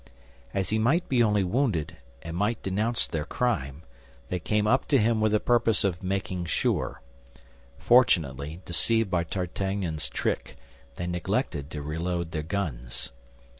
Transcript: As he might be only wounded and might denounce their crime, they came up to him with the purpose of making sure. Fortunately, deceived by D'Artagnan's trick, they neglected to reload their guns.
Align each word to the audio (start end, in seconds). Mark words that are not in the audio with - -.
As 0.51 0.69
he 0.71 0.79
might 0.79 1.07
be 1.07 1.21
only 1.21 1.43
wounded 1.43 1.95
and 2.23 2.35
might 2.35 2.63
denounce 2.63 3.05
their 3.05 3.23
crime, 3.23 3.83
they 4.29 4.39
came 4.39 4.65
up 4.65 4.87
to 4.87 4.97
him 4.97 5.21
with 5.21 5.31
the 5.31 5.39
purpose 5.39 5.83
of 5.83 6.01
making 6.01 6.45
sure. 6.45 7.03
Fortunately, 7.77 8.61
deceived 8.65 9.11
by 9.11 9.23
D'Artagnan's 9.23 10.09
trick, 10.09 10.57
they 10.95 11.05
neglected 11.05 11.69
to 11.69 11.83
reload 11.83 12.31
their 12.31 12.41
guns. 12.41 13.11